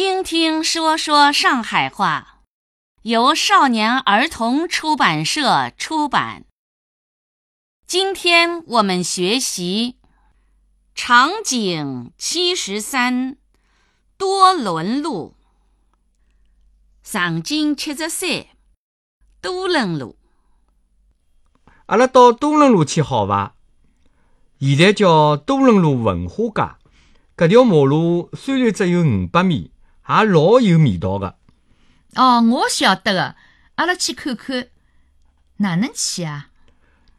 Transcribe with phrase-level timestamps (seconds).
[0.00, 2.42] 听听说说上海话，
[3.02, 6.44] 由少年儿童出版社出版。
[7.84, 9.96] 今天我们学习
[10.94, 13.38] 场景七十三
[14.16, 15.34] 多伦路。
[17.02, 18.46] 场景七十三
[19.40, 20.16] 多伦路。
[21.86, 23.56] 阿拉到多伦路去好伐？
[24.60, 27.44] 现在叫多伦路文化街。
[27.44, 29.72] 搿条马路虽然只有五百米，
[30.08, 31.36] 也老有味道个。
[32.14, 33.36] 哦，我晓得个，
[33.76, 34.68] 阿拉去看看。
[35.58, 36.50] 哪能去啊？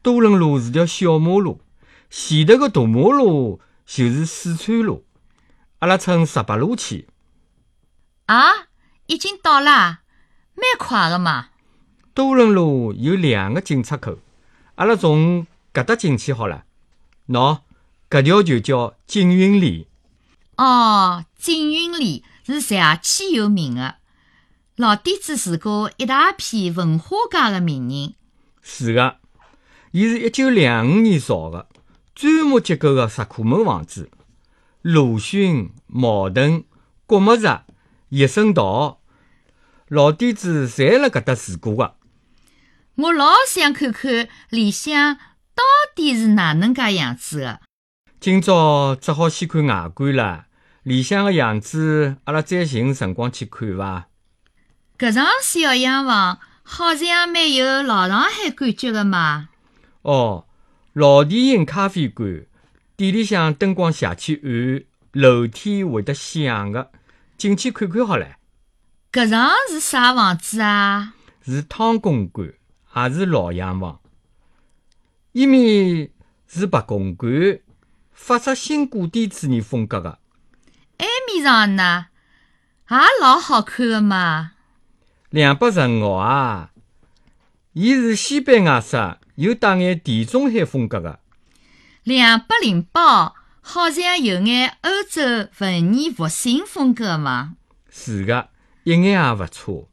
[0.00, 1.60] 多伦路是条小马路，
[2.08, 5.04] 前头个大马路就是四川路，
[5.80, 7.08] 阿拉乘十八路去。
[8.26, 8.68] 啊，
[9.06, 10.02] 已经到啦，
[10.54, 11.48] 蛮快个嘛。
[12.14, 14.18] 多伦路有两个进出口，
[14.76, 16.64] 阿拉从搿搭进去好了。
[17.26, 17.60] 喏，
[18.08, 19.88] 搿条就叫锦云里。
[20.56, 22.24] 哦，锦云里
[22.54, 23.96] 是邪气有名的，
[24.76, 28.14] 老底子住过一大批文化界的名人。
[28.62, 29.18] 是的，
[29.92, 31.68] 伊是一九两五年造的，
[32.14, 34.10] 砖木结构的石库门房子。
[34.82, 36.64] 鲁迅、茅盾、
[37.06, 37.64] 郭沫若、
[38.10, 39.00] 叶圣陶，
[39.88, 41.94] 老底子侪辣搿搭住过的。
[42.94, 45.16] 我老想看看里向
[45.54, 45.62] 到
[45.94, 47.60] 底是哪能介样子的。
[48.18, 50.46] 今朝只好先看外观了。
[50.88, 54.08] 里向个样子，阿拉再寻辰光去看伐？
[54.96, 59.50] 搿幢小洋房好像蛮有老上海感觉个嘛。
[60.00, 60.46] 哦，
[60.94, 62.46] 老电影咖啡馆，
[62.96, 66.90] 店里向灯光邪气暗，楼梯会得响个，
[67.36, 68.38] 进去看看好了。
[69.12, 71.12] 搿幢是啥房子啊？
[71.44, 72.54] 是汤公馆，
[72.96, 74.00] 也是老洋房。
[75.32, 76.08] 一面
[76.46, 77.60] 是白公馆，
[78.10, 80.08] 发出新古典主义风格个。
[80.10, 80.18] 埃
[81.38, 82.06] 面上呢，
[82.90, 84.52] 也老好看的嘛。
[85.30, 86.70] 两百十五啊，
[87.74, 91.20] 伊是西班牙式，有带眼地中海风格的。
[92.02, 97.54] 两百零八，好像有眼欧洲文艺复兴风格嘛。
[97.88, 98.48] 是的，
[98.82, 99.88] 一眼也勿错。